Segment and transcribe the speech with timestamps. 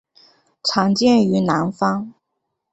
[0.63, 2.11] 常见于南方。